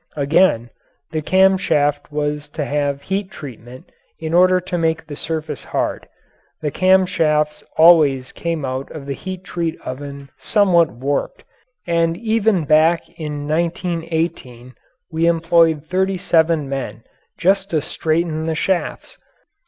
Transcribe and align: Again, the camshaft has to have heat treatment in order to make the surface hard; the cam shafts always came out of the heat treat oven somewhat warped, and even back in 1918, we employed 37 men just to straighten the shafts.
Again, 0.15 0.71
the 1.11 1.21
camshaft 1.21 2.07
has 2.09 2.49
to 2.49 2.65
have 2.65 3.03
heat 3.03 3.29
treatment 3.29 3.91
in 4.17 4.33
order 4.33 4.59
to 4.59 4.75
make 4.79 5.05
the 5.05 5.15
surface 5.15 5.63
hard; 5.65 6.07
the 6.59 6.71
cam 6.71 7.05
shafts 7.05 7.63
always 7.77 8.31
came 8.31 8.65
out 8.65 8.89
of 8.89 9.05
the 9.05 9.13
heat 9.13 9.43
treat 9.43 9.79
oven 9.81 10.31
somewhat 10.39 10.89
warped, 10.89 11.43
and 11.85 12.17
even 12.17 12.63
back 12.65 13.07
in 13.19 13.47
1918, 13.47 14.73
we 15.11 15.27
employed 15.27 15.85
37 15.85 16.67
men 16.67 17.03
just 17.37 17.69
to 17.69 17.79
straighten 17.79 18.47
the 18.47 18.55
shafts. 18.55 19.19